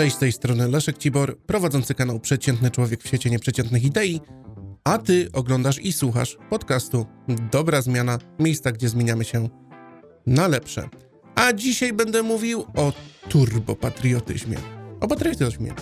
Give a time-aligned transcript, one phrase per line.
[0.00, 4.20] Cześć, z tej strony Leszek Cibor, prowadzący kanał Przeciętny Człowiek w świecie nieprzeciętnych idei,
[4.84, 7.06] a ty oglądasz i słuchasz podcastu
[7.52, 9.48] Dobra Zmiana, miejsca, gdzie zmieniamy się
[10.26, 10.88] na lepsze.
[11.34, 12.92] A dzisiaj będę mówił o
[13.28, 14.56] turbopatriotyzmie.
[15.00, 15.74] O patriotyzmie.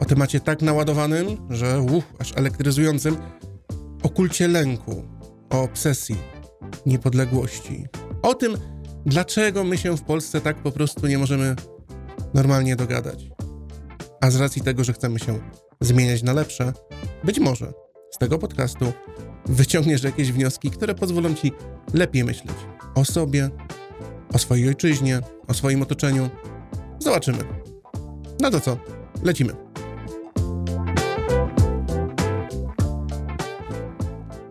[0.00, 3.16] O temacie tak naładowanym, że uff, aż elektryzującym,
[4.02, 5.04] o kulcie lęku,
[5.50, 6.16] o obsesji,
[6.86, 7.86] niepodległości.
[8.22, 8.56] O tym,
[9.06, 11.56] dlaczego my się w Polsce tak po prostu nie możemy
[12.34, 13.37] normalnie dogadać.
[14.20, 15.38] A z racji tego, że chcemy się
[15.80, 16.72] zmieniać na lepsze,
[17.24, 17.72] być może
[18.10, 18.92] z tego podcastu
[19.46, 21.52] wyciągniesz jakieś wnioski, które pozwolą ci
[21.94, 22.56] lepiej myśleć
[22.94, 23.50] o sobie,
[24.32, 26.30] o swojej ojczyźnie, o swoim otoczeniu.
[26.98, 27.38] Zobaczymy.
[28.40, 28.78] No to co?
[29.22, 29.52] Lecimy.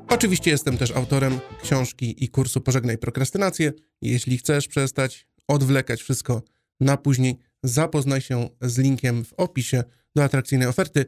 [0.09, 3.73] Oczywiście jestem też autorem książki i kursu Pożegnaj prokrastynację.
[4.01, 6.41] Jeśli chcesz przestać odwlekać wszystko
[6.79, 9.83] na później, zapoznaj się z linkiem w opisie
[10.15, 11.05] do atrakcyjnej oferty.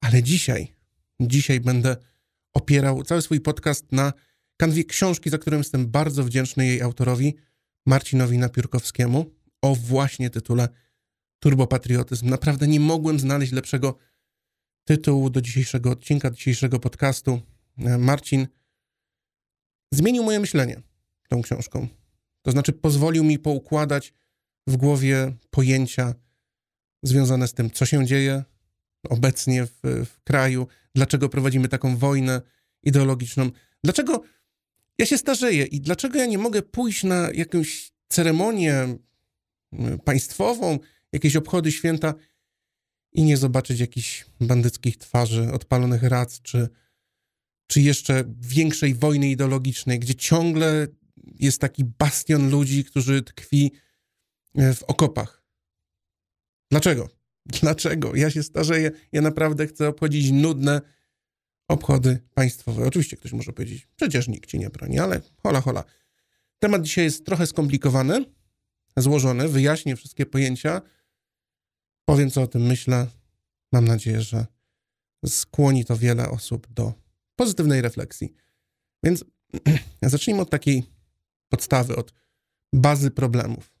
[0.00, 0.74] Ale dzisiaj,
[1.20, 1.96] dzisiaj będę
[2.54, 4.12] opierał cały swój podcast na
[4.56, 7.34] kanwie książki, za którą jestem bardzo wdzięczny jej autorowi,
[7.86, 10.68] Marcinowi Napiórkowskiemu, o właśnie tytule
[11.38, 12.28] Turbopatriotyzm.
[12.28, 13.98] Naprawdę nie mogłem znaleźć lepszego
[14.84, 17.40] tytułu do dzisiejszego odcinka, dzisiejszego podcastu.
[17.98, 18.46] Marcin
[19.92, 20.82] zmienił moje myślenie
[21.28, 21.88] tą książką.
[22.42, 24.12] To znaczy pozwolił mi poukładać
[24.66, 26.14] w głowie pojęcia
[27.02, 28.44] związane z tym, co się dzieje
[29.08, 32.42] obecnie w, w kraju, dlaczego prowadzimy taką wojnę
[32.82, 33.50] ideologiczną,
[33.84, 34.22] dlaczego
[34.98, 38.98] ja się starzeję i dlaczego ja nie mogę pójść na jakąś ceremonię
[40.04, 40.78] państwową,
[41.12, 42.14] jakieś obchody święta
[43.12, 46.68] i nie zobaczyć jakichś bandyckich twarzy, odpalonych rac, czy,
[47.66, 50.86] czy jeszcze większej wojny ideologicznej, gdzie ciągle
[51.24, 53.72] jest taki bastion ludzi, którzy tkwi
[54.56, 55.42] w okopach.
[56.70, 57.08] Dlaczego?
[57.46, 58.16] Dlaczego?
[58.16, 60.80] Ja się starzeję, ja naprawdę chcę obchodzić nudne
[61.68, 62.86] obchody państwowe.
[62.86, 65.84] Oczywiście ktoś może powiedzieć, przecież nikt ci nie broni, ale hola, hola.
[66.58, 68.24] Temat dzisiaj jest trochę skomplikowany,
[68.96, 70.82] złożony, wyjaśnię wszystkie pojęcia,
[72.04, 73.06] powiem co o tym myślę.
[73.72, 74.46] Mam nadzieję, że
[75.26, 76.92] skłoni to wiele osób do
[77.36, 78.34] pozytywnej refleksji.
[79.02, 79.24] Więc
[80.02, 80.84] zacznijmy od takiej
[81.48, 82.12] podstawy, od
[82.72, 83.75] bazy problemów.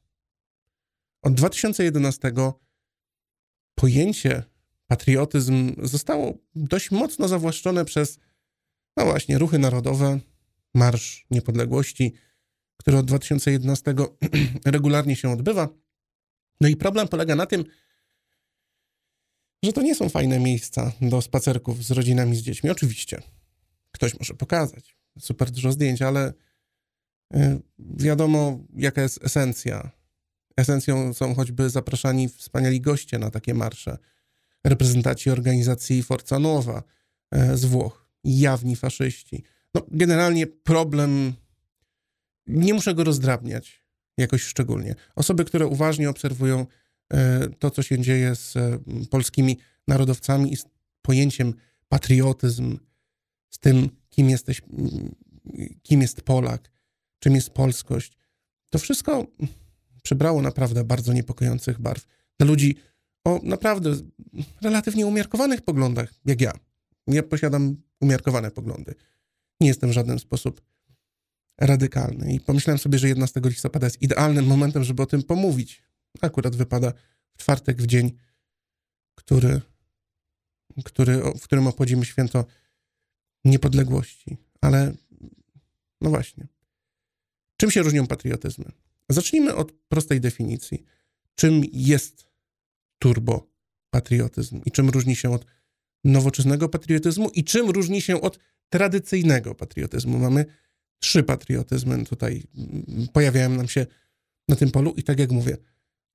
[1.26, 2.32] Od 2011
[3.74, 4.42] pojęcie
[4.86, 8.18] patriotyzm zostało dość mocno zawłaszczone przez,
[8.96, 10.20] no właśnie, ruchy narodowe,
[10.74, 12.12] Marsz Niepodległości,
[12.76, 13.94] który od 2011
[14.64, 15.68] regularnie się odbywa.
[16.60, 17.64] No i problem polega na tym,
[19.62, 22.70] że to nie są fajne miejsca do spacerków z rodzinami, z dziećmi.
[22.70, 23.22] Oczywiście,
[23.92, 26.32] ktoś może pokazać super dużo zdjęć, ale
[27.34, 29.95] y, wiadomo, jaka jest esencja
[30.56, 33.98] Esencją są choćby zapraszani wspaniali goście na takie marsze,
[34.64, 36.82] reprezentanci organizacji Forza Nowa
[37.30, 39.44] e, z Włoch, jawni faszyści.
[39.74, 41.32] No, generalnie problem,
[42.46, 43.84] nie muszę go rozdrabniać
[44.18, 44.94] jakoś szczególnie.
[45.14, 46.66] Osoby, które uważnie obserwują
[47.12, 48.78] e, to, co się dzieje z e,
[49.10, 49.58] polskimi
[49.88, 50.64] narodowcami i z
[51.02, 51.54] pojęciem
[51.88, 52.78] patriotyzm,
[53.50, 54.62] z tym, kim jesteś,
[55.82, 56.70] kim jest Polak,
[57.18, 58.16] czym jest polskość,
[58.70, 59.26] to wszystko
[60.06, 62.06] przybrało naprawdę bardzo niepokojących barw.
[62.38, 62.76] Dla ludzi
[63.24, 63.96] o naprawdę
[64.62, 66.52] relatywnie umiarkowanych poglądach, jak ja.
[67.06, 68.94] Nie posiadam umiarkowane poglądy.
[69.60, 70.60] Nie jestem w żaden sposób
[71.58, 72.34] radykalny.
[72.34, 75.82] I pomyślałem sobie, że 11 listopada jest idealnym momentem, żeby o tym pomówić.
[76.20, 76.92] Akurat wypada
[77.32, 78.12] w czwartek, w dzień,
[79.14, 79.60] który,
[80.84, 82.44] który, w którym obchodzimy święto
[83.44, 84.36] niepodległości.
[84.60, 84.94] Ale
[86.00, 86.46] no właśnie.
[87.56, 88.72] Czym się różnią patriotyzmy?
[89.08, 90.84] Zacznijmy od prostej definicji.
[91.34, 92.28] Czym jest
[92.98, 95.46] turbopatriotyzm i czym różni się od
[96.04, 100.18] nowoczesnego patriotyzmu i czym różni się od tradycyjnego patriotyzmu.
[100.18, 100.44] Mamy
[100.98, 103.86] trzy patriotyzmy tutaj mm, pojawiają nam się
[104.48, 105.56] na tym polu i tak jak mówię,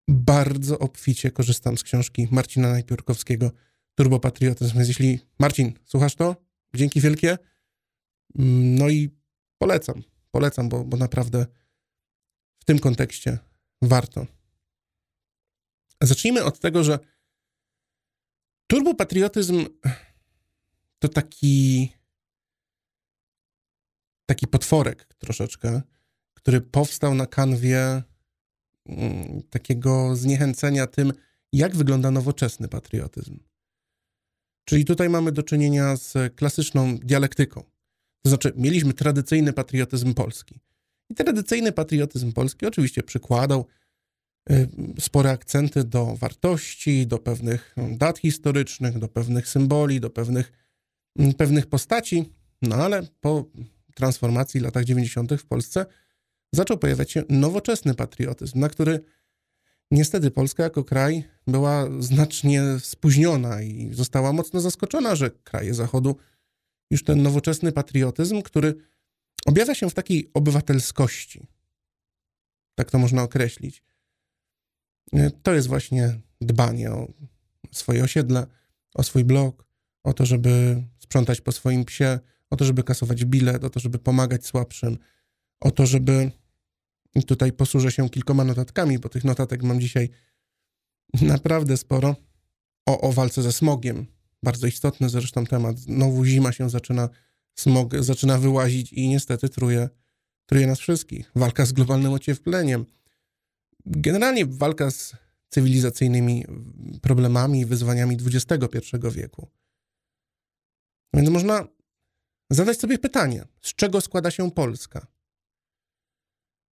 [0.07, 3.51] bardzo obficie korzystam z książki Marcina Najpiórkowskiego
[3.95, 4.75] Turbopatriotyzm.
[4.75, 6.35] Więc jeśli Marcin, słuchasz to?
[6.75, 7.37] Dzięki wielkie.
[8.39, 9.09] Mm, no i
[9.57, 11.45] polecam, polecam, bo, bo naprawdę
[12.61, 13.37] w tym kontekście
[13.81, 14.27] warto.
[16.01, 16.99] Zacznijmy od tego, że
[18.67, 19.65] turbopatriotyzm
[20.99, 21.89] to taki
[24.25, 25.81] taki potworek troszeczkę,
[26.33, 28.03] który powstał na kanwie
[28.85, 31.13] mm, takiego zniechęcenia tym,
[31.53, 33.39] jak wygląda nowoczesny patriotyzm.
[34.65, 37.63] Czyli tutaj mamy do czynienia z klasyczną dialektyką.
[38.21, 40.59] To znaczy, mieliśmy tradycyjny patriotyzm polski.
[41.11, 43.65] I tradycyjny patriotyzm polski oczywiście przykładał
[44.51, 44.67] y,
[44.99, 50.51] spore akcenty do wartości, do pewnych dat historycznych, do pewnych symboli, do pewnych,
[51.19, 53.45] mm, pewnych postaci, no ale po
[53.95, 55.37] transformacji w latach 90.
[55.37, 55.85] w Polsce
[56.53, 58.99] zaczął pojawiać się nowoczesny patriotyzm, na który
[59.91, 66.15] niestety Polska jako kraj była znacznie spóźniona i została mocno zaskoczona, że kraje Zachodu
[66.91, 68.90] już ten nowoczesny patriotyzm, który
[69.45, 71.47] objawia się w takiej obywatelskości,
[72.75, 73.83] tak to można określić.
[75.43, 77.07] To jest właśnie dbanie o
[77.71, 78.47] swoje osiedle,
[78.93, 79.65] o swój blok,
[80.03, 83.99] o to, żeby sprzątać po swoim psie, o to, żeby kasować bilet, o to, żeby
[83.99, 84.97] pomagać słabszym,
[85.59, 86.31] o to, żeby
[87.15, 90.09] i tutaj posłużę się kilkoma notatkami, bo tych notatek mam dzisiaj
[91.21, 92.15] naprawdę sporo.
[92.85, 94.05] O, o walce ze smogiem.
[94.43, 95.79] Bardzo istotny zresztą temat.
[95.79, 97.09] Znowu zima się zaczyna,
[97.55, 99.89] smog zaczyna wyłazić i niestety truje,
[100.45, 101.31] truje nas wszystkich.
[101.35, 102.85] Walka z globalnym ociepleniem.
[103.85, 105.15] Generalnie walka z
[105.49, 106.45] cywilizacyjnymi
[107.01, 109.47] problemami i wyzwaniami XXI wieku.
[111.13, 111.67] Więc można
[112.49, 115.07] zadać sobie pytanie, z czego składa się Polska?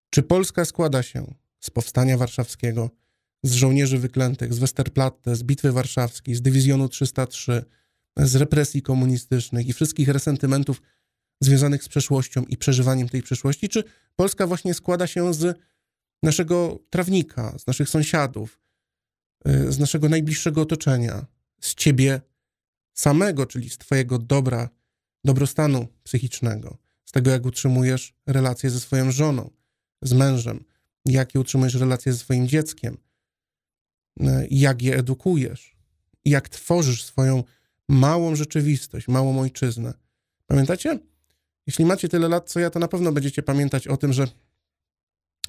[0.10, 2.90] Czy Polska składa się z powstania warszawskiego,
[3.44, 7.66] z żołnierzy wyklętych, z Westerplatte, z Bitwy Warszawskiej, z Dywizjonu 303,
[8.26, 10.82] z represji komunistycznych i wszystkich resentymentów
[11.42, 13.70] związanych z przeszłością i przeżywaniem tej przeszłości?
[13.70, 13.84] Czy
[14.16, 15.60] Polska właśnie składa się z
[16.24, 18.60] naszego trawnika, z naszych sąsiadów,
[19.48, 21.26] y, z naszego najbliższego otoczenia,
[21.62, 22.22] z ciebie
[22.94, 24.70] samego, czyli z twojego dobra,
[25.24, 29.50] dobrostanu psychicznego, z tego, jak utrzymujesz relacje ze swoją żoną,
[30.02, 30.64] z mężem,
[31.06, 32.98] jakie utrzymujesz relacje ze swoim dzieckiem,
[34.20, 35.76] e, jak je edukujesz,
[36.26, 37.44] jak tworzysz swoją
[37.90, 39.94] małą rzeczywistość, małą ojczyznę.
[40.46, 41.00] Pamiętacie?
[41.68, 44.28] Jeśli macie tyle lat, co ja, to na pewno będziecie pamiętać o tym, że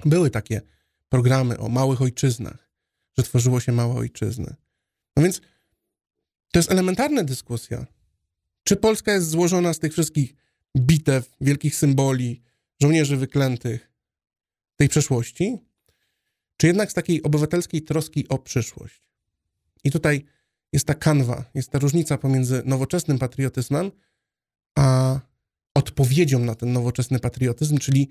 [0.05, 0.61] były takie
[1.09, 2.71] programy o małych ojczyznach,
[3.17, 4.55] że tworzyło się małe ojczyzny.
[5.15, 5.41] No więc
[6.51, 7.85] to jest elementarna dyskusja.
[8.63, 10.35] Czy Polska jest złożona z tych wszystkich
[10.77, 12.41] bitew, wielkich symboli,
[12.81, 13.91] żołnierzy wyklętych,
[14.75, 15.57] tej przeszłości,
[16.57, 19.03] czy jednak z takiej obywatelskiej troski o przyszłość.
[19.83, 20.25] I tutaj
[20.73, 23.91] jest ta kanwa, jest ta różnica pomiędzy nowoczesnym patriotyzmem,
[24.77, 25.19] a
[25.75, 28.09] odpowiedzią na ten nowoczesny patriotyzm, czyli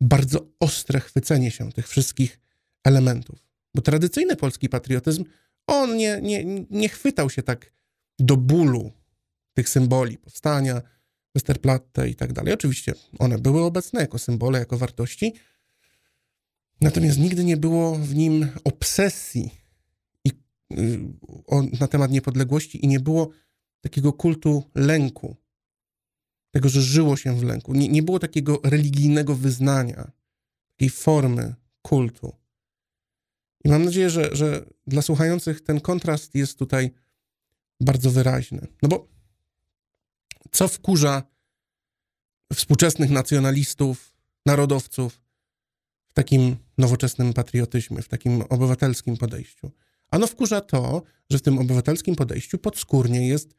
[0.00, 2.40] bardzo ostre chwycenie się tych wszystkich
[2.84, 3.38] elementów.
[3.74, 5.24] Bo tradycyjny polski patriotyzm,
[5.66, 7.72] on nie, nie, nie chwytał się tak
[8.18, 8.92] do bólu
[9.54, 10.82] tych symboli powstania,
[11.34, 12.54] Westerplatte i tak dalej.
[12.54, 15.34] Oczywiście one były obecne jako symbole, jako wartości,
[16.82, 19.50] Natomiast nigdy nie było w nim obsesji
[21.46, 23.30] o, na temat niepodległości i nie było
[23.80, 25.36] takiego kultu lęku,
[26.50, 27.74] tego, że żyło się w lęku.
[27.74, 30.12] Nie, nie było takiego religijnego wyznania,
[30.70, 32.32] takiej formy kultu.
[33.64, 36.90] I mam nadzieję, że, że dla słuchających ten kontrast jest tutaj
[37.80, 38.66] bardzo wyraźny.
[38.82, 39.08] No bo
[40.50, 41.22] co wkurza
[42.54, 44.14] współczesnych nacjonalistów,
[44.46, 45.22] narodowców,
[46.08, 49.70] w takim nowoczesnym patriotyzmie, w takim obywatelskim podejściu.
[50.12, 53.54] Ano wkurza to, że w tym obywatelskim podejściu podskórnie jest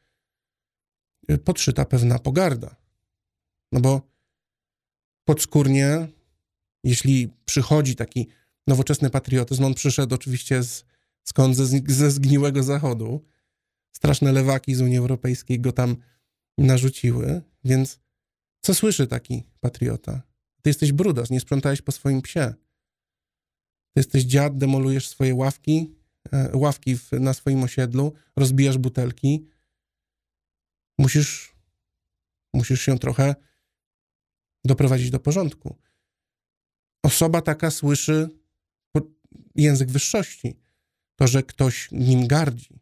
[1.32, 2.76] y, podszyta pewna pogarda.
[3.72, 4.02] No bo
[5.26, 6.08] podskórnie,
[6.84, 8.28] jeśli przychodzi taki
[8.68, 10.86] nowoczesny patriotyzm, on przyszedł oczywiście z,
[11.24, 13.26] skąd ze, ze zgniłego zachodu.
[13.96, 15.96] Straszne lewaki z Unii Europejskiej go tam
[16.58, 18.00] narzuciły, więc
[18.62, 20.22] co słyszy taki patriota?
[20.62, 22.54] Ty jesteś brudas, nie sprzątałeś po swoim psie.
[23.94, 26.03] Ty jesteś dziad, demolujesz swoje ławki,
[26.54, 29.48] ławki w, na swoim osiedlu, rozbijasz butelki.
[30.98, 31.56] Musisz,
[32.54, 33.36] musisz się trochę
[34.66, 35.78] doprowadzić do porządku.
[37.04, 38.30] Osoba taka słyszy
[39.56, 40.60] język wyższości,
[41.16, 42.80] to, że ktoś nim gardzi.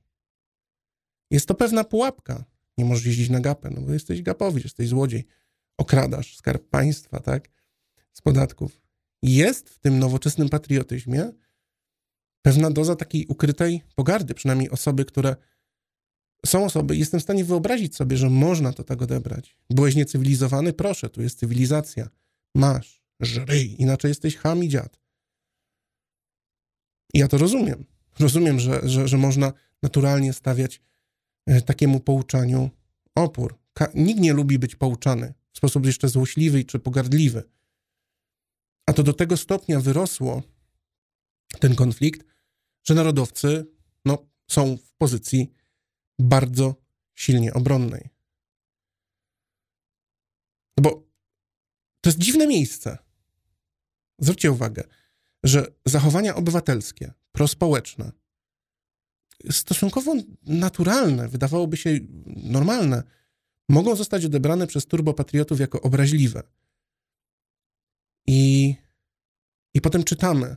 [1.31, 2.45] Jest to pewna pułapka.
[2.77, 5.25] Nie możesz jeździć na gapę, no bo jesteś gapowy, jesteś złodziej,
[5.77, 7.49] okradasz skarb państwa, tak?
[8.13, 8.81] z podatków.
[9.23, 11.31] Jest w tym nowoczesnym patriotyzmie
[12.41, 15.35] pewna doza takiej ukrytej pogardy, przynajmniej osoby, które
[16.45, 19.57] są osoby, jestem w stanie wyobrazić sobie, że można to tak odebrać.
[19.69, 20.73] Byłeś niecywilizowany?
[20.73, 22.09] Proszę, tu jest cywilizacja.
[22.55, 24.99] Masz, żryj, inaczej jesteś ham i dziad.
[27.13, 27.85] Ja to rozumiem.
[28.19, 30.81] Rozumiem, że, że, że można naturalnie stawiać
[31.45, 32.69] e, takiemu pouczaniu
[33.15, 33.59] opór.
[33.73, 37.43] Ka nikt nie lubi być pouczany w sposób jeszcze złośliwy czy pogardliwy.
[38.85, 40.43] A to do tego stopnia wyrosło
[41.59, 42.30] ten konflikt,
[42.83, 43.65] że narodowcy
[44.05, 45.51] no, są w pozycji
[46.19, 46.75] bardzo
[47.13, 48.09] silnie obronnej.
[50.77, 50.89] No bo
[52.01, 52.97] to jest dziwne miejsce.
[54.19, 54.83] Zwróćcie uwagę.
[55.43, 58.11] że zachowania obywatelskie, prospołeczne,
[59.51, 63.03] stosunkowo naturalne, wydawałoby się normalne,
[63.69, 66.43] mogą zostać odebrane przez turbopatriotów jako obraźliwe.
[68.27, 68.75] I,
[69.73, 70.55] i potem czytamy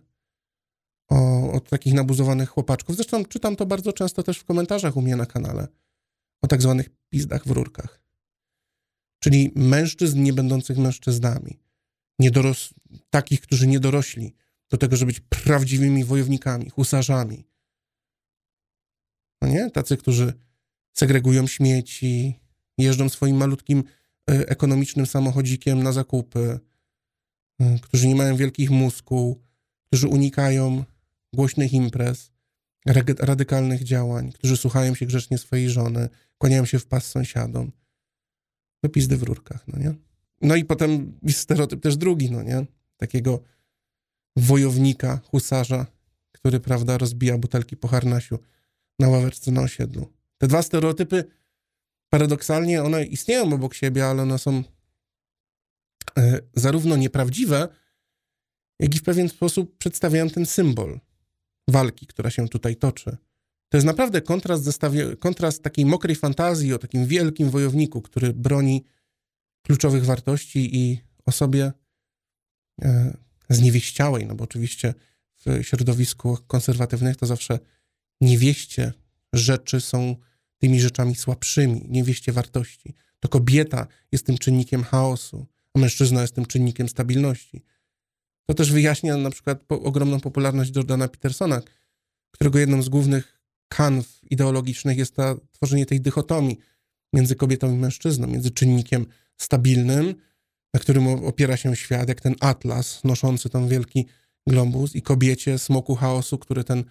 [1.08, 2.96] o, o takich nabuzowanych chłopaczków.
[2.96, 5.68] Zresztą czytam to bardzo często też w komentarzach u mnie na kanale.
[6.42, 8.00] O tak zwanych pizdach w rurkach.
[9.18, 11.61] Czyli mężczyzn nie będących mężczyznami.
[12.18, 12.75] Niedoros
[13.11, 14.34] takich, którzy nie dorośli
[14.70, 17.44] do tego, żeby być prawdziwymi wojownikami, husarzami.
[19.42, 19.70] No nie?
[19.70, 20.32] Tacy, którzy
[20.92, 22.40] segregują śmieci,
[22.78, 23.84] jeżdżą swoim malutkim
[24.30, 26.58] e, ekonomicznym samochodzikiem na zakupy,
[27.61, 29.42] e, którzy nie mają wielkich muskuł,
[29.87, 30.84] którzy unikają
[31.35, 32.33] głośnych imprez,
[33.19, 37.73] radykalnych działań, którzy słuchają się grzecznie swojej żony, kłaniają się w pas sąsiadom.
[38.83, 39.95] No pizdy w rurkach, no nie?
[40.43, 42.67] No i potem jest stereotyp też drugi, no nie?
[42.97, 43.43] Takiego
[44.37, 45.87] wojownika, husarza,
[46.33, 48.38] który, prawda, rozbija butelki po harnasiu
[48.99, 50.12] na ławeczce na osiedlu.
[50.38, 51.25] Te dwa stereotypy,
[52.11, 54.62] paradoksalnie, one istnieją obok siebie, ale one są
[56.19, 57.69] e, zarówno nieprawdziwe,
[58.79, 61.00] jak i w pewien sposób przedstawiają ten symbol
[61.68, 63.16] walki, która się tutaj toczy.
[63.68, 68.85] To jest naprawdę kontrast, zestawie, kontrast takiej mokrej fantazji o takim wielkim wojowniku, który broni
[69.62, 71.73] kluczowych wartości i osobie
[72.83, 73.16] e,
[73.49, 74.94] zniewieściałej, no bo oczywiście
[75.47, 77.59] w środowisku konserwatywnych to zawsze
[78.21, 78.92] niewieście
[79.33, 80.16] rzeczy są
[80.59, 82.94] tymi rzeczami słabszymi, niewieście wartości.
[83.21, 87.62] To kobieta jest tym czynnikiem chaosu, a mężczyzna jest tym czynnikiem stabilności.
[88.47, 91.63] To też wyjaśnia na przykład po, ogromną popularność Jordana Petersona,
[92.31, 96.59] którego jedną z głównych kanw ideologicznych jest ta, tworzenie tej dychotomii
[97.13, 100.15] między kobietą i mężczyzną, między czynnikiem stabilnym,
[100.75, 104.07] na którym opiera się świat, jak ten atlas noszący ten wielki
[104.47, 106.85] globus i kobiecie, smoku chaosu, który ten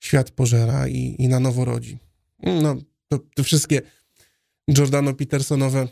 [0.00, 1.98] świat pożera i, i na nowo rodzi.
[2.42, 2.76] No,
[3.08, 3.82] to, te wszystkie
[4.72, 5.88] Giordano Petersonowe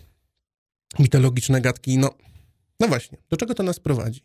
[0.98, 2.14] mitologiczne gadki, no,
[2.80, 4.20] no właśnie, do czego to nas prowadzi?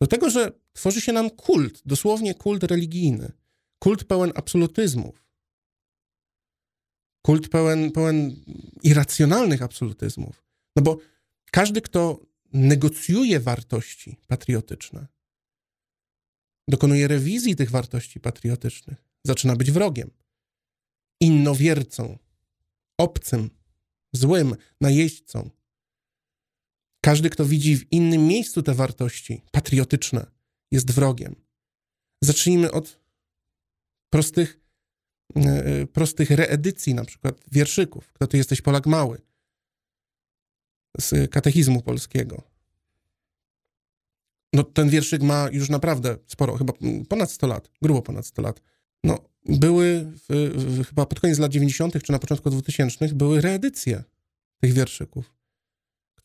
[0.00, 3.32] Do tego, że tworzy się nam kult, dosłownie kult religijny,
[3.78, 5.24] kult pełen absolutyzmów,
[7.22, 8.44] kult pełen, pełen
[8.82, 10.44] irracjonalnych absolutyzmów.
[10.76, 10.98] No bo
[11.50, 12.20] każdy, kto
[12.52, 15.06] negocjuje wartości patriotyczne,
[16.68, 20.10] dokonuje rewizji tych wartości patriotycznych, zaczyna być wrogiem,
[21.20, 22.18] innowiercą,
[22.98, 23.50] obcym,
[24.12, 25.50] złym, najeźdźcą.
[27.06, 30.26] Każdy, kto widzi w innym miejscu te wartości patriotyczne,
[30.70, 31.36] jest wrogiem.
[32.20, 33.00] Zacznijmy od
[34.10, 34.60] prostych,
[35.36, 38.12] e, prostych reedycji, na przykład wierszyków.
[38.12, 39.20] Kto ty jesteś Polak mały?
[41.00, 42.42] Z katechizmu polskiego.
[44.52, 46.72] No, ten wierszyk ma już naprawdę sporo, chyba
[47.08, 48.60] ponad 100 lat, grubo ponad 100 lat.
[49.04, 54.04] No, były w, w, chyba pod koniec lat 90., czy na początku 2000 były reedycje
[54.60, 55.35] tych wierszyków,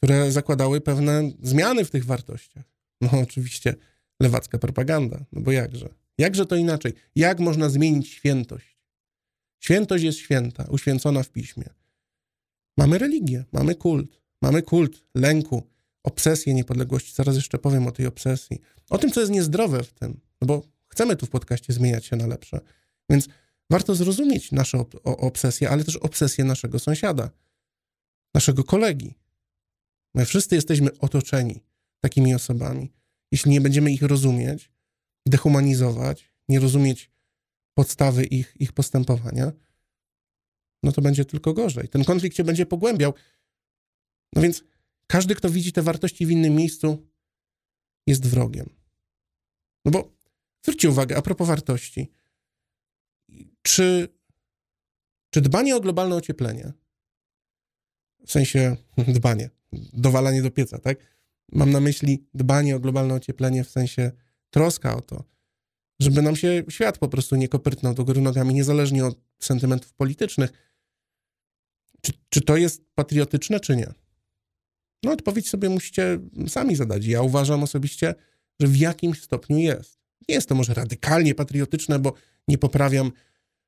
[0.04, 2.64] które zakładały pewne zmiany w tych wartościach.
[3.02, 3.76] No, oczywiście
[4.20, 5.90] lewacka propaganda, no bo jakże?
[6.18, 6.94] Jakże to inaczej?
[7.16, 8.78] Jak można zmienić świętość?
[9.60, 11.70] Świętość jest święta, uświęcona w piśmie.
[12.78, 15.68] Mamy religię, mamy kult, mamy kult lęku,
[16.04, 17.14] obsesję niepodległości.
[17.14, 18.62] Zaraz jeszcze powiem o tej obsesji.
[18.90, 22.16] O tym, co jest niezdrowe w tym, no bo chcemy tu w podcaście zmieniać się
[22.16, 22.60] na lepsze.
[23.10, 23.28] Więc
[23.70, 27.30] warto zrozumieć nasze ob obsesje, ale też obsesję naszego sąsiada,
[28.34, 29.21] naszego kolegi.
[30.16, 31.64] My wszyscy jesteśmy otoczeni
[32.00, 32.94] takimi osobami.
[33.32, 34.72] Jeśli nie będziemy ich rozumieć,
[35.26, 37.12] dehumanizować, nie rozumieć
[37.74, 39.52] podstawy ich, ich postępowania,
[40.84, 41.90] no to będzie tylko gorzej.
[41.90, 43.14] Ten konflikt się będzie pogłębiał.
[44.36, 44.64] No więc
[45.08, 47.08] każdy, kto widzi te wartości w innym miejscu,
[48.08, 48.70] jest wrogiem.
[49.86, 50.14] No bo
[50.64, 52.12] zwróćcie uwagę, a propos wartości.
[53.62, 54.08] Czy,
[55.30, 56.74] czy dbanie o globalne ocieplenie,
[58.26, 58.78] w sensie
[59.08, 60.98] dbanie, dowalanie do pieca, tak?
[61.52, 64.12] Mam na myśli dbanie o globalne ocieplenie w sensie
[64.50, 65.24] troska o to,
[66.00, 70.52] żeby nam się świat po prostu nie kopyrtnął do góry nogami, niezależnie od sentymentów politycznych.
[72.02, 73.94] Czy, czy to jest patriotyczne, czy nie?
[75.04, 77.06] No odpowiedź sobie musicie sami zadać.
[77.06, 78.16] Ja uważam osobiście,
[78.60, 80.00] że w jakimś stopniu jest.
[80.30, 82.14] Nie jest to może radykalnie patriotyczne, bo
[82.48, 83.12] nie poprawiam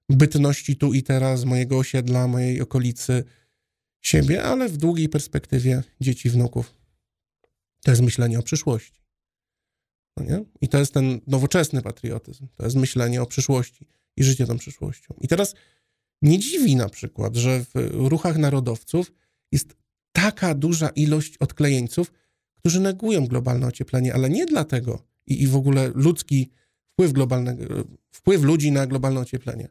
[0.10, 3.24] bytności tu i teraz mojego osiedla, mojej okolicy,
[4.04, 6.74] siebie, ale w długiej perspektywie dzieci, wnuków.
[7.84, 9.04] To jest myślenie o przyszłości.
[10.18, 10.46] No nie?
[10.62, 12.48] I to jest ten nowoczesny patriotyzm.
[12.56, 15.14] To jest myślenie o przyszłości i życie tą przyszłością.
[15.22, 15.56] I teraz
[16.22, 19.12] nie dziwi na przykład, że w ruchach narodowców
[19.52, 19.76] jest
[20.12, 22.14] taka duża ilość odklejeńców,
[22.56, 26.50] którzy negują globalne ocieplenie, ale nie dlatego, i, i w ogóle ludzki
[26.94, 27.64] wpływ globalnego,
[28.12, 29.68] wpływ ludzi na globalne ocieplenie.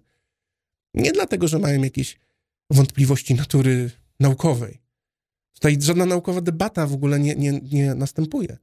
[0.95, 2.19] Nie dlatego, że mają jakieś
[2.71, 3.91] wątpliwości natury
[4.23, 4.83] naukowej.
[5.55, 8.59] Tutaj żadna naukowa debata w ogóle nie, nie, nie następuje.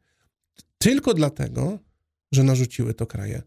[0.78, 1.80] Tylko dlatego,
[2.32, 3.42] że narzuciły to kraje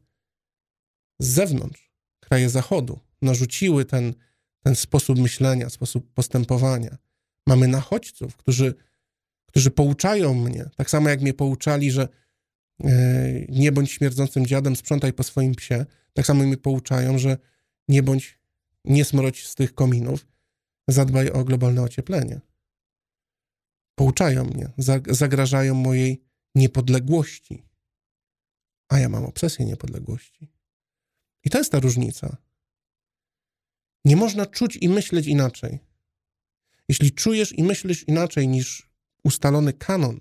[1.19, 2.99] z zewnątrz, kraje Zachodu.
[3.23, 4.15] Narzuciły ten,
[4.63, 6.97] ten sposób myślenia, sposób postępowania.
[7.47, 8.75] Mamy nachodźców, którzy,
[9.47, 12.09] którzy pouczają mnie, tak samo jak mnie pouczali, że
[12.85, 12.89] e,
[13.49, 15.87] nie bądź śmierdzącym dziadem, sprzątaj po swoim psie.
[16.13, 17.37] Tak samo mnie pouczają, że
[17.89, 18.39] nie bądź,
[18.85, 20.27] nie smrodź z tych kominów,
[20.89, 22.41] zadbaj o globalne ocieplenie.
[23.95, 24.71] Pouczają mnie,
[25.09, 26.25] zagrażają mojej
[26.55, 27.63] niepodległości.
[28.89, 30.53] A ja mam obsesję niepodległości.
[31.45, 32.37] I to jest ta różnica.
[34.05, 35.79] Nie można czuć i myśleć inaczej.
[36.89, 38.91] Jeśli czujesz i myślisz inaczej niż
[39.25, 40.21] ustalony kanon,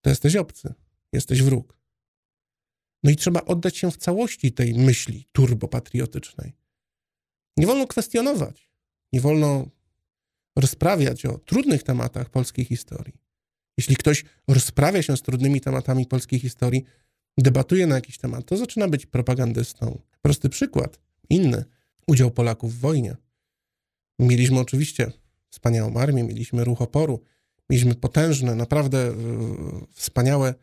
[0.00, 0.74] to jesteś obcy,
[1.12, 1.78] jesteś wróg.
[3.02, 6.56] No i trzeba oddać się w całości tej myśli turbopatriotycznej.
[7.56, 8.70] Nie wolno kwestionować,
[9.16, 9.68] nie wolno
[10.56, 13.14] rozprawiać o trudnych tematach polskiej historii.
[13.78, 16.84] Jeśli ktoś rozprawia się z trudnymi tematami polskiej historii,
[17.38, 20.02] debatuje na jakiś temat, to zaczyna być propagandystą.
[20.22, 21.64] Prosty przykład, inny,
[22.06, 23.16] udział Polaków w wojnie.
[24.18, 25.12] Mieliśmy oczywiście
[25.50, 27.22] wspaniałą armię, mieliśmy ruch oporu,
[27.70, 29.14] mieliśmy potężne, naprawdę
[29.92, 30.54] wspaniałe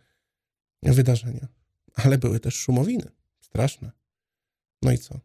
[0.83, 1.48] wydarzenia,
[1.93, 3.91] ale były też szumowiny, straszne.
[4.81, 5.19] No i co?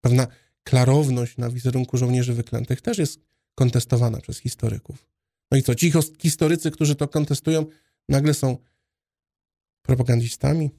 [0.00, 0.26] Pewna
[0.68, 3.20] klarowność na wizerunku żołnierzy wyklętych też jest
[3.54, 5.06] kontestowana przez historyków.
[5.50, 5.74] No i co?
[5.74, 7.66] Ci historycy, którzy to kontestują,
[8.08, 8.56] nagle są
[9.82, 10.70] propagandistami.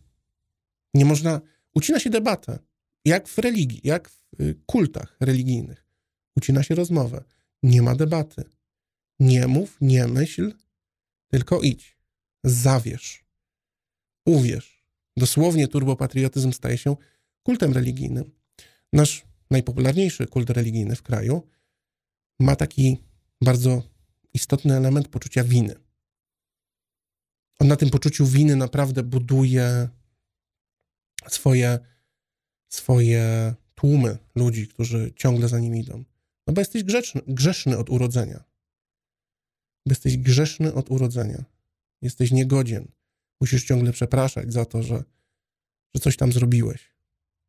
[0.94, 1.42] Nie można,
[1.74, 2.60] ucina się debatę,
[3.06, 5.86] jak w religii, jak w y, kultach religijnych.
[6.38, 7.24] Ucina się rozmowę.
[7.64, 8.44] Nie ma debaty.
[9.20, 10.54] Nie mów, nie myśl,
[11.28, 11.98] tylko idź.
[12.44, 13.24] Zawierz.
[14.26, 14.84] Uwierz.
[15.18, 16.96] Dosłownie turbopatriotyzm staje się
[17.44, 18.32] kultem religijnym.
[18.94, 21.48] Nasz najpopularniejszy kult religijny w kraju
[22.40, 22.98] ma taki
[23.42, 23.84] bardzo
[24.34, 25.76] istotny element poczucia winy.
[27.60, 29.90] On na tym poczuciu winy naprawdę buduje
[31.28, 31.80] swoje,
[32.70, 36.04] swoje tłumy ludzi, którzy ciągle za nim idą.
[36.48, 38.44] No bo jesteś grzeczny, grzeszny od urodzenia.
[39.86, 41.46] Jesteś grzeszny od urodzenia.
[42.02, 42.92] Jesteś niegodzien.
[43.42, 45.04] Musisz ciągle przepraszać za to, że,
[45.96, 46.94] że coś tam zrobiłeś.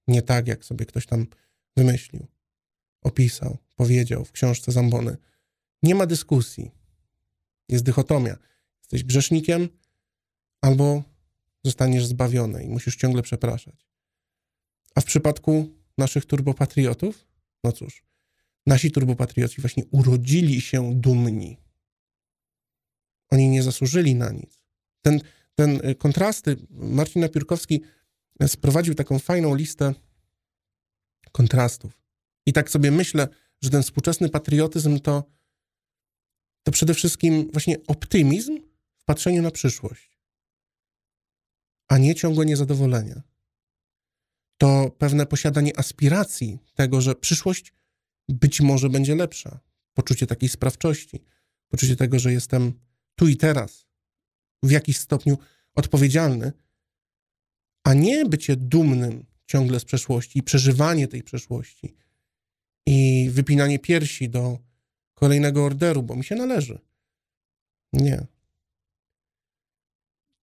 [0.09, 1.27] Nie tak, jak sobie ktoś tam
[1.81, 2.27] wymyślił,
[3.03, 5.17] opisał, powiedział w książce Zambony.
[5.83, 6.71] Nie ma dyskusji.
[7.69, 8.37] Jest dychotomia.
[8.83, 9.69] Jesteś grzesznikiem
[10.61, 11.03] albo
[11.65, 13.87] zostaniesz zbawiony i musisz ciągle przepraszać.
[14.95, 17.27] A w przypadku naszych turbopatriotów,
[17.65, 18.05] no cóż,
[18.67, 21.57] nasi turbopatrioci właśnie urodzili się dumni.
[23.31, 24.63] Oni nie zasłużyli na nic.
[25.03, 25.21] Ten,
[25.55, 27.83] ten y, kontrasty, Marcin Napiórkowski
[28.47, 29.95] sprowadził taką fajną listę
[31.33, 32.03] kontrastów.
[32.47, 33.29] I tak sobie myślę,
[33.63, 35.25] że ten współczesny patriotyzm to,
[36.63, 38.59] to przede wszystkim właśnie optymizm
[38.97, 40.21] w patrzeniu na przyszłość,
[41.89, 43.23] a nie ciągłe niezadowolenie.
[44.59, 47.73] To pewne posiadanie aspiracji tego, że przyszłość
[48.29, 49.61] być może będzie lepsza.
[49.95, 51.21] Poczucie takiej sprawczości,
[51.69, 52.73] poczucie tego, że jestem
[53.15, 53.87] tu i teraz,
[54.63, 55.39] w jakiś stopniu
[55.75, 56.53] odpowiedzialny,
[57.85, 61.95] a nie bycie dumnym ciągle z przeszłości i przeżywanie tej przeszłości
[62.87, 64.59] i wypinanie piersi do
[65.15, 66.79] kolejnego orderu, bo mi się należy.
[67.93, 68.27] Nie.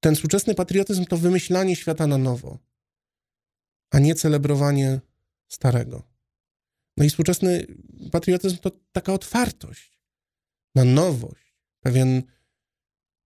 [0.01, 2.59] Ten współczesny patriotyzm to wymyślanie świata na nowo,
[3.91, 5.01] a nie celebrowanie
[5.49, 6.03] starego.
[6.97, 7.67] No i współczesny
[8.13, 10.01] patriotyzm to taka otwartość
[10.75, 12.23] na nowość, pewien,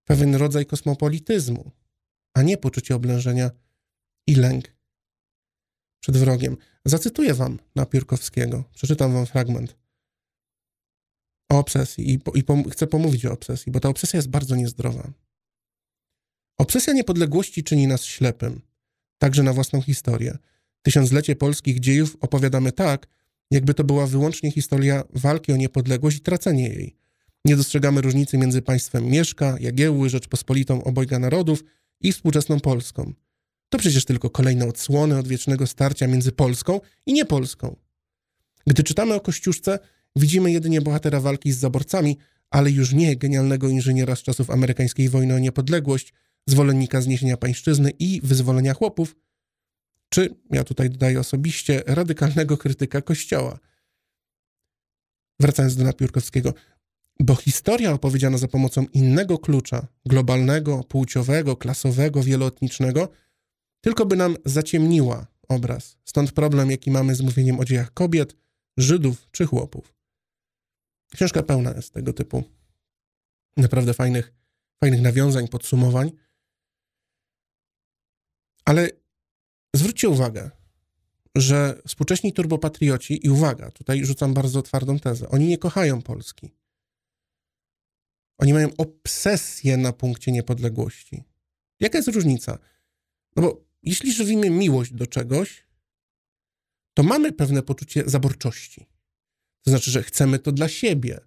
[0.04, 1.70] pewien rodzaj kosmopolityzmu,
[2.34, 3.50] a nie poczucie oblężenia
[4.26, 4.79] i lęk
[6.00, 6.56] przed wrogiem.
[6.84, 9.76] Zacytuję wam Napiórkowskiego, przeczytam wam fragment
[11.50, 14.56] o obsesji i, po, i pom chcę pomówić o obsesji, bo ta obsesja jest bardzo
[14.56, 15.12] niezdrowa.
[16.58, 18.60] Obsesja niepodległości czyni nas ślepym,
[19.18, 20.38] także na własną historię.
[20.82, 23.06] Tysiąclecie polskich dziejów opowiadamy tak,
[23.50, 26.96] jakby to była wyłącznie historia walki o niepodległość i tracenie jej.
[27.44, 31.64] Nie dostrzegamy różnicy między państwem Mieszka, Jagiełły, Rzeczpospolitą obojga narodów
[32.00, 33.12] i współczesną Polską.
[33.70, 37.76] To przecież tylko kolejne odsłony odwiecznego starcia między Polską i niepolską.
[38.66, 39.78] Gdy czytamy o Kościuszce,
[40.16, 42.16] widzimy jedynie bohatera walki z zaborcami,
[42.50, 46.12] ale już nie genialnego inżyniera z czasów amerykańskiej wojny o niepodległość,
[46.46, 49.16] zwolennika zniesienia pańszczyzny i wyzwolenia chłopów,
[50.08, 53.58] czy, ja tutaj dodaję osobiście, radykalnego krytyka Kościoła.
[55.40, 56.54] Wracając do Napiórkowskiego,
[57.20, 63.08] Bo historia opowiedziana za pomocą innego klucza, globalnego, płciowego, klasowego, wieloetnicznego,
[63.80, 65.96] tylko by nam zaciemniła obraz.
[66.04, 68.36] Stąd problem, jaki mamy z mówieniem o dziejach kobiet,
[68.76, 69.94] Żydów czy chłopów.
[71.14, 72.44] Książka pełna jest tego typu
[73.56, 74.32] naprawdę fajnych,
[74.80, 76.12] fajnych nawiązań, podsumowań.
[78.64, 78.90] Ale
[79.74, 80.50] zwróćcie uwagę,
[81.34, 86.50] że współcześni turbopatrioci, i uwaga, tutaj rzucam bardzo twardą tezę, oni nie kochają Polski.
[88.38, 91.24] Oni mają obsesję na punkcie niepodległości.
[91.80, 92.58] Jaka jest różnica?
[93.36, 95.66] No bo jeśli żywimy miłość do czegoś,
[96.94, 98.86] to mamy pewne poczucie zaborczości.
[99.62, 101.20] To znaczy, że chcemy to dla siebie.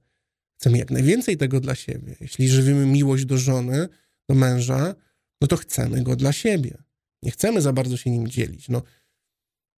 [0.56, 2.16] Chcemy jak najwięcej tego dla siebie.
[2.20, 3.90] Jeśli żywimy miłość do żony,
[4.30, 4.96] do męża,
[5.42, 6.84] no to chcemy go dla siebie.
[7.24, 8.70] Nie chcemy za bardzo się nim dzielić.
[8.70, 8.82] No,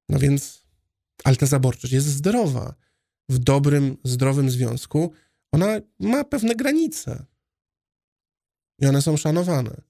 [0.10, 0.66] no więc,
[1.24, 2.76] ale ta zaborczość jest zdrowa.
[3.30, 5.14] W dobrym, zdrowym związku
[5.52, 7.26] ona ma pewne granice.
[8.80, 9.82] I one są szanowane.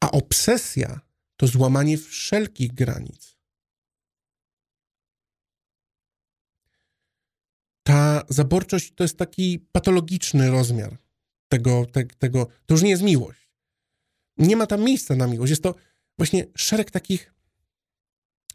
[0.00, 1.00] A obsesja
[1.42, 3.36] to złamanie wszelkich granic.
[7.82, 10.98] Ta zaborczość to jest taki patologiczny rozmiar
[11.48, 12.46] tego, te, tego.
[12.66, 13.50] To już nie jest miłość.
[14.36, 15.50] Nie ma tam miejsca na miłość.
[15.50, 15.74] Jest to
[16.18, 17.34] właśnie szereg takich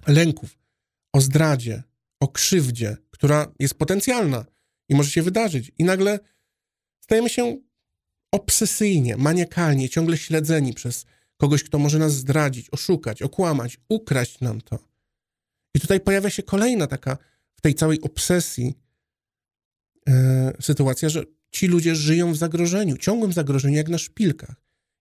[0.07, 0.59] lęków
[1.13, 1.83] o zdradzie,
[2.19, 4.45] o krzywdzie, która jest potencjalna
[4.89, 5.71] i może się wydarzyć.
[5.77, 6.19] I nagle
[6.99, 7.57] stajemy się
[8.31, 11.05] obsesyjnie, maniakalnie, ciągle śledzeni przez
[11.37, 14.79] kogoś, kto może nas zdradzić, oszukać, okłamać, ukraść nam to.
[15.73, 17.17] I tutaj pojawia się kolejna taka
[17.55, 18.73] w tej całej obsesji
[20.07, 24.55] e, sytuacja, że ci ludzie żyją w zagrożeniu, ciągłym zagrożeniu, jak na szpilkach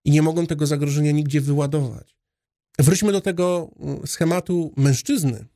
[0.05, 2.17] i nie mogą tego zagrożenia nigdzie wyładować.
[2.79, 5.47] Wróćmy do tego mm, schematu mężczyzny,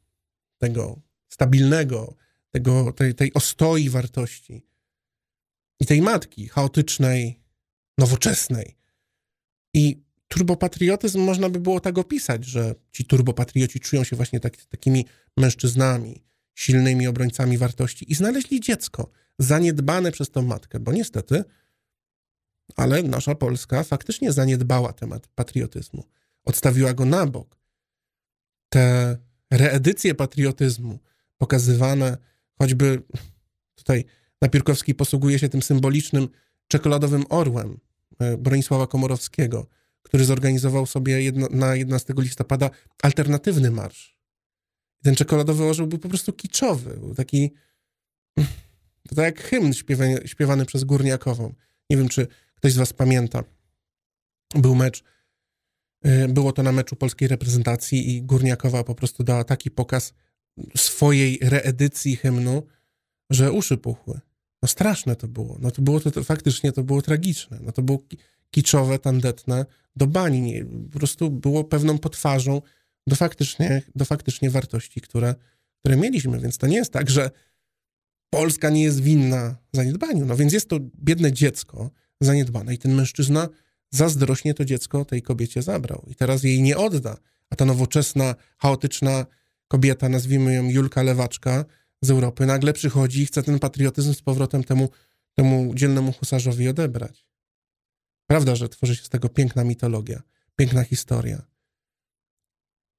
[0.58, 2.14] tego stabilnego,
[2.50, 4.62] tego, tej, tej ostoi wartości
[5.80, 7.40] i tej matki chaotycznej,
[7.98, 8.76] nowoczesnej.
[9.74, 15.06] I turbopatriotyzm można by było tak opisać, że ci turbopatrioci czują się właśnie tak, takimi
[15.36, 21.44] mężczyznami, silnymi obrońcami wartości i znaleźli dziecko zaniedbane przez tą matkę, bo niestety,
[22.76, 26.04] ale nasza Polska faktycznie zaniedbała temat patriotyzmu.
[26.44, 27.56] Odstawiła go na bok.
[28.68, 29.16] Te
[29.50, 30.98] reedycje patriotyzmu
[31.38, 32.18] pokazywane,
[32.58, 33.02] choćby
[33.74, 34.04] tutaj
[34.42, 36.28] Napierkowski posługuje się tym symbolicznym
[36.68, 37.80] czekoladowym orłem
[38.18, 39.66] e, Bronisława Komorowskiego,
[40.02, 42.70] który zorganizował sobie na 11 listopada
[43.02, 44.16] alternatywny marsz.
[45.02, 47.50] ten czekoladowy orzeł był po prostu kiczowy, był taki
[49.08, 51.54] to tak jak hymn śpiewany, śpiewany przez Górniakową.
[51.90, 53.44] Nie wiem, czy ktoś z was pamięta.
[54.54, 55.04] Był mecz,
[56.02, 60.12] e, było to na meczu polskiej reprezentacji i Górniakowa po prostu dała taki pokaz
[60.76, 62.66] swojej reedycji hymnu,
[63.30, 64.20] że uszy puchły.
[64.62, 65.58] No straszne to było.
[65.60, 67.58] No to było to, to faktycznie to było tragiczne.
[67.62, 67.98] No to było
[68.50, 70.64] kiczowe, tandetne, do bani.
[70.92, 72.62] Po prostu było pewną potwarzą
[73.06, 75.34] do faktycznie, do faktycznie wartości, które,
[75.78, 76.40] które mieliśmy.
[76.40, 77.30] Więc to nie jest tak, że
[78.30, 80.26] Polska nie jest winna zaniedbaniu.
[80.26, 83.48] No więc jest to biedne dziecko zaniedbane i ten mężczyzna
[83.90, 87.16] zazdrośnie to dziecko tej kobiecie zabrał i teraz jej nie odda.
[87.50, 89.26] A ta nowoczesna, chaotyczna
[89.68, 91.64] kobieta, nazwijmy ją Julka Lewaczka
[92.02, 94.88] z Europy, nagle przychodzi i chce ten patriotyzm z powrotem temu,
[95.34, 97.29] temu dzielnemu husarzowi odebrać.
[98.30, 100.22] Prawda, że tworzy się z tego piękna mitologia,
[100.56, 101.42] piękna historia.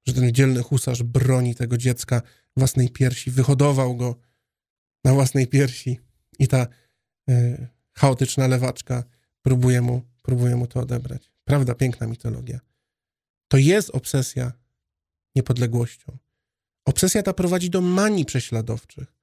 [0.08, 2.22] Że ten dzielny husarz broni tego dziecka
[2.58, 4.16] własnej piersi, wyhodował go
[5.04, 6.00] na własnej piersi
[6.40, 6.68] i ta
[7.30, 9.04] y, chaotyczna lewaczka
[9.42, 11.32] próbuje mu, próbuje mu to odebrać.
[11.44, 12.60] Prawda, piękna mitologia.
[13.48, 14.54] To jest obsesja
[15.36, 16.18] niepodległością.
[16.86, 19.16] Obsesja ta prowadzi do manii prześladowczych,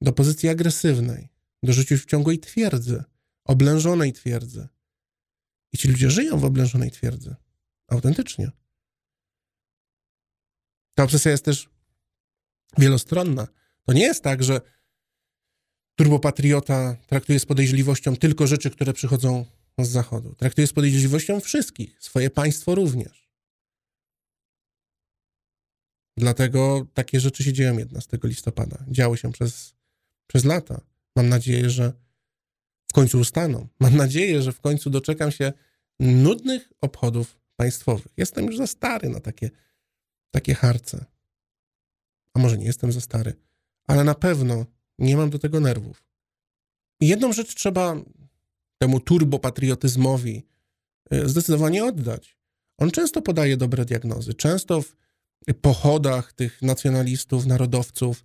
[0.00, 1.28] do pozycji agresywnej,
[1.62, 3.04] do życia w ciągłej twierdzy,
[3.44, 4.68] oblężonej twierdzy.
[5.72, 7.34] I ci ludzie żyją w oblężonej twierdzy.
[7.88, 8.50] Autentycznie.
[10.94, 11.68] Ta obsesja jest też
[12.78, 13.48] wielostronna.
[13.82, 14.60] To nie jest tak, że
[15.94, 19.46] turbopatriota traktuje z podejrzliwością tylko rzeczy, które przychodzą
[19.78, 20.34] z Zachodu.
[20.34, 23.30] Traktuje z podejrzliwością wszystkich, swoje państwo również.
[26.16, 28.84] Dlatego takie rzeczy się dzieją 11 listopada.
[28.88, 29.74] Działy się przez,
[30.26, 30.80] przez lata.
[31.16, 31.92] Mam nadzieję, że
[32.90, 33.68] w końcu ustaną.
[33.80, 35.52] Mam nadzieję, że w końcu doczekam się
[36.00, 38.12] nudnych obchodów państwowych.
[38.16, 39.50] Jestem już za stary na takie,
[40.30, 41.04] takie harce.
[42.34, 43.34] A może nie jestem za stary
[43.90, 44.66] ale na pewno
[44.98, 46.04] nie mam do tego nerwów.
[47.00, 47.96] I jedną rzecz trzeba
[48.78, 50.46] temu turbopatriotyzmowi
[51.10, 52.38] e, zdecydowanie oddać.
[52.78, 54.34] On często podaje dobre diagnozy.
[54.34, 54.94] Często w
[55.60, 58.24] pochodach tych nacjonalistów, narodowców,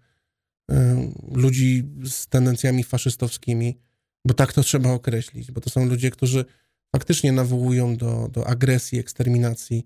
[0.72, 3.78] e, ludzi z tendencjami faszystowskimi,
[4.26, 6.46] bo tak to trzeba określić, bo to są ludzie, którzy
[6.96, 9.86] faktycznie nawołują do, do agresji, eksterminacji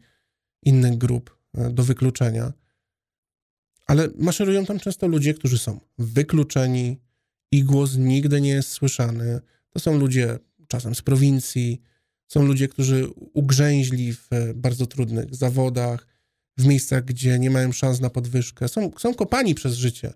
[0.64, 2.54] innych grup, e, do wykluczenia.
[3.88, 6.98] Ale maszerują tam często ludzie, którzy są wykluczeni,
[7.52, 9.42] i głos nigdy nie jest słyszany.
[9.70, 11.82] To są ludzie czasem z prowincji,
[12.28, 16.08] są ludzie, którzy ugrzęźli w bardzo trudnych zawodach,
[16.58, 18.68] w miejscach, gdzie nie mają szans na podwyżkę.
[18.68, 20.14] Są, są kopani przez życie.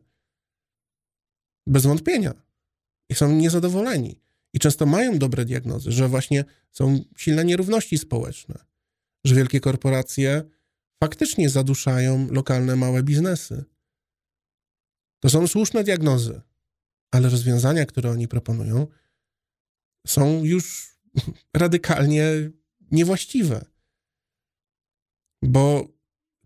[1.68, 2.34] Bez wątpienia.
[3.10, 4.22] I są niezadowoleni.
[4.54, 8.66] I często mają dobre diagnozy, że właśnie są silne nierówności społeczne,
[9.24, 10.44] że wielkie korporacje
[11.04, 13.64] faktycznie zaduszają lokalne małe biznesy.
[15.20, 16.42] To są słuszne diagnozy,
[17.12, 18.88] ale rozwiązania, które oni proponują,
[20.08, 20.96] są już
[21.54, 22.26] radykalnie
[22.92, 23.66] niewłaściwe.
[25.42, 25.88] Bo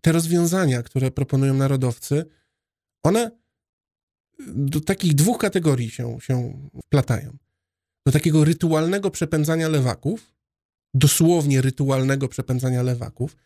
[0.02, 2.24] te rozwiązania, które proponują narodowcy,
[3.02, 3.30] one
[4.46, 7.36] do takich dwóch kategorii się, się wplatają.
[8.06, 10.34] Do takiego rytualnego przepędzania lewaków,
[10.94, 13.36] dosłownie rytualnego przepędzania lewaków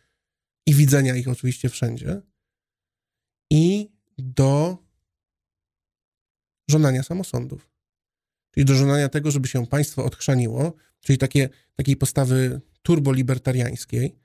[0.65, 2.21] i widzenia ich oczywiście wszędzie,
[3.51, 4.77] i do
[6.69, 7.69] żądania samosądów.
[8.51, 14.15] Czyli do żądania tego, żeby się państwo odchrzaniło, czyli takie, takiej postawy turbolibertariańskiej,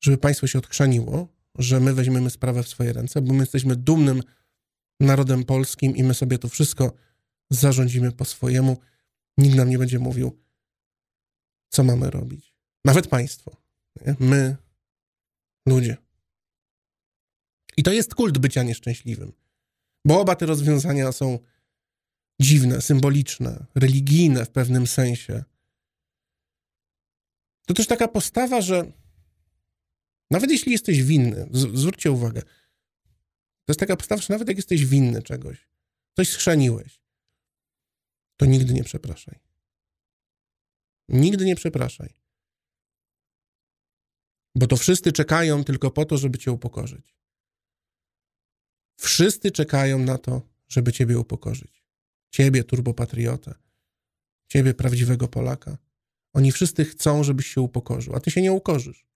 [0.00, 4.22] żeby państwo się odchrzaniło, że my weźmiemy sprawę w swoje ręce, bo my jesteśmy dumnym
[5.00, 6.92] narodem polskim i my sobie to wszystko
[7.50, 8.78] zarządzimy po swojemu.
[9.38, 10.42] Nikt nam nie będzie mówił,
[11.68, 12.54] co mamy robić.
[12.84, 13.56] Nawet państwo.
[14.06, 14.16] Nie?
[14.20, 14.56] My,
[15.66, 15.96] ludzie.
[17.76, 19.32] I to jest kult bycia nieszczęśliwym.
[20.04, 21.38] Bo oba te rozwiązania są
[22.40, 25.44] dziwne, symboliczne, religijne w pewnym sensie.
[27.66, 28.92] To też taka postawa, że
[30.30, 32.42] nawet jeśli jesteś winny, zwróćcie uwagę,
[33.64, 35.68] to jest taka postawa, że nawet jak jesteś winny czegoś,
[36.16, 37.02] coś schrzeniłeś,
[38.36, 39.40] to nigdy nie przepraszaj.
[41.08, 42.14] Nigdy nie przepraszaj.
[44.54, 47.14] Bo to wszyscy czekają tylko po to, żeby cię upokorzyć.
[48.96, 51.84] Wszyscy czekają na to, żeby ciebie upokorzyć.
[52.30, 53.54] Ciebie, turbopatriotę.
[54.48, 55.78] Ciebie, prawdziwego Polaka.
[56.32, 59.06] Oni wszyscy chcą, żebyś się upokorzył, a ty się nie ukorzysz.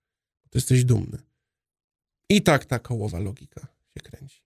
[0.50, 1.18] Ty jesteś dumny.
[2.28, 3.60] I tak ta kołowa logika
[3.94, 4.37] się kręci.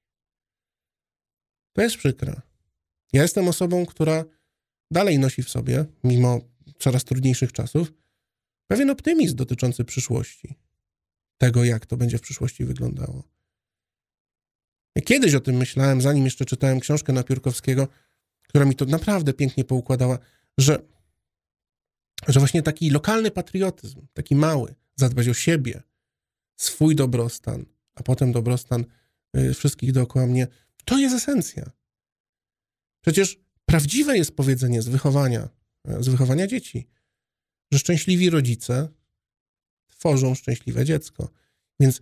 [1.72, 2.40] To jest przykre.
[3.12, 4.24] Ja jestem osobą, która
[4.90, 6.40] dalej nosi w sobie, mimo
[6.78, 7.92] coraz trudniejszych czasów,
[8.66, 10.54] pewien optymizm dotyczący przyszłości.
[11.38, 13.22] Tego, jak to będzie w przyszłości wyglądało.
[14.96, 17.88] Ja kiedyś o tym myślałem, zanim jeszcze czytałem książkę Napiórkowskiego,
[18.42, 20.18] która mi to naprawdę pięknie poukładała,
[20.58, 20.78] że,
[22.28, 25.82] że właśnie taki lokalny patriotyzm, taki mały, zadbać o siebie,
[26.56, 28.84] swój dobrostan, a potem dobrostan
[29.36, 30.46] y, wszystkich dookoła mnie,
[30.84, 31.70] to jest esencja.
[33.00, 35.48] Przecież prawdziwe jest powiedzenie z wychowania,
[35.84, 36.88] z wychowania dzieci,
[37.72, 38.88] że szczęśliwi rodzice
[39.88, 41.30] tworzą szczęśliwe dziecko.
[41.80, 42.00] Więc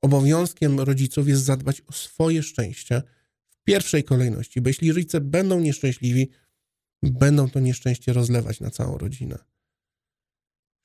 [0.00, 3.02] obowiązkiem rodziców jest zadbać o swoje szczęście
[3.50, 6.30] w pierwszej kolejności, bo jeśli rodzice będą nieszczęśliwi,
[7.02, 9.38] będą to nieszczęście rozlewać na całą rodzinę.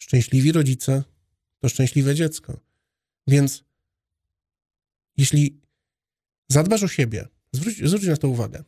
[0.01, 1.03] Szczęśliwi rodzice
[1.59, 2.59] to szczęśliwe dziecko.
[3.27, 3.63] Więc
[5.17, 5.61] jeśli
[6.49, 8.63] zadbasz o siebie, zwróć, zwróć na to uwagę,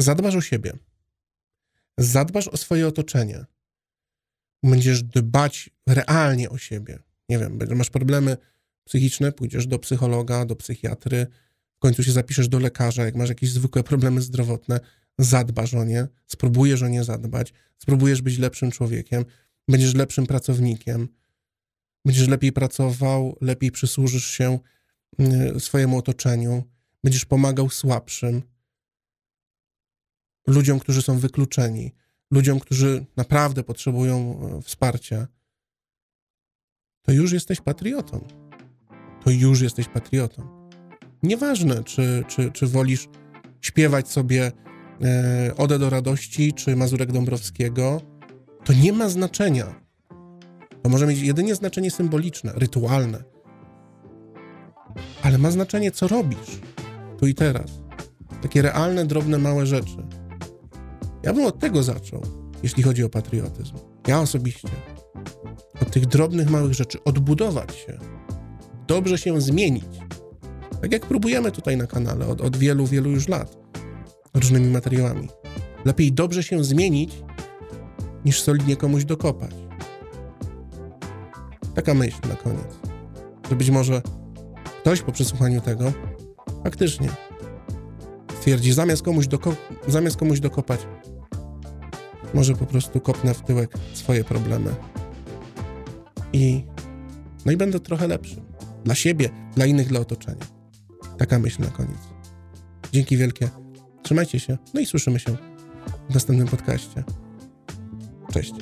[0.00, 0.72] zadbasz o siebie,
[1.98, 3.44] zadbasz o swoje otoczenie,
[4.62, 8.36] będziesz dbać realnie o siebie, nie wiem, masz problemy
[8.84, 11.26] psychiczne, pójdziesz do psychologa, do psychiatry,
[11.76, 14.80] w końcu się zapiszesz do lekarza, jak masz jakieś zwykłe problemy zdrowotne,
[15.18, 19.24] zadbasz o nie, spróbujesz o nie zadbać, spróbujesz być lepszym człowiekiem,
[19.68, 21.08] będziesz lepszym pracownikiem,
[22.04, 24.58] będziesz lepiej pracował, lepiej przysłużysz się
[25.56, 26.64] y, swojemu otoczeniu,
[27.06, 28.42] będziesz pomagał słabszym,
[30.46, 31.92] ludziom, którzy są wykluczeni,
[32.30, 35.26] ludziom, którzy naprawdę potrzebują e, wsparcia,
[37.02, 38.26] to już jesteś patriotą.
[39.24, 40.68] To już jesteś patriotą.
[41.22, 43.08] Nieważne, czy, czy, czy wolisz
[43.60, 44.52] śpiewać sobie
[45.02, 48.00] e, Odę do radości, czy Mazurek Dąbrowskiego,
[48.64, 49.80] to nie ma znaczenia.
[50.82, 53.24] To może mieć jedynie znaczenie symboliczne, rytualne.
[55.22, 56.60] Ale ma znaczenie, co robisz
[57.18, 57.70] tu i teraz.
[58.42, 59.96] Takie realne, drobne, małe rzeczy.
[61.22, 62.22] Ja bym od tego zaczął,
[62.62, 63.74] jeśli chodzi o patriotyzm.
[64.06, 64.68] Ja osobiście.
[65.82, 67.04] Od tych drobnych, małych rzeczy.
[67.04, 67.98] Odbudować się.
[68.86, 69.84] Dobrze się zmienić.
[70.80, 73.56] Tak jak próbujemy tutaj na kanale od, od wielu, wielu już lat.
[74.34, 75.28] Różnymi materiałami.
[75.84, 77.22] Lepiej dobrze się zmienić,
[78.24, 79.54] niż solidnie komuś dokopać.
[81.74, 82.78] Taka myśl na koniec.
[83.50, 84.02] Że być może
[84.80, 85.92] ktoś po przesłuchaniu tego
[86.66, 87.08] faktycznie
[88.38, 89.56] stwierdzi, zamiast komuś, doko
[89.88, 90.80] zamiast komuś dokopać,
[92.34, 94.74] może po prostu kopnę w tyłek swoje problemy.
[96.32, 96.64] I
[97.44, 98.42] no i będę trochę lepszy.
[98.84, 100.46] Dla siebie, dla innych, dla otoczenia.
[101.18, 101.98] Taka myśl na koniec.
[102.92, 103.48] Dzięki wielkie.
[104.02, 104.58] Trzymajcie się.
[104.74, 105.36] No i słyszymy się
[106.10, 107.04] w następnym podcaście.
[108.32, 108.54] Cześć.